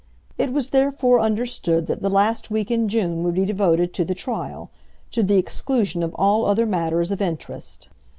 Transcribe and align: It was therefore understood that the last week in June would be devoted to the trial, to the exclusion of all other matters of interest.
It 0.35 0.51
was 0.51 0.69
therefore 0.69 1.19
understood 1.19 1.85
that 1.85 2.01
the 2.01 2.09
last 2.09 2.49
week 2.49 2.71
in 2.71 2.89
June 2.89 3.21
would 3.21 3.35
be 3.35 3.45
devoted 3.45 3.93
to 3.93 4.03
the 4.03 4.15
trial, 4.15 4.71
to 5.11 5.21
the 5.21 5.37
exclusion 5.37 6.01
of 6.01 6.15
all 6.15 6.45
other 6.47 6.65
matters 6.65 7.11
of 7.11 7.21
interest. 7.21 7.87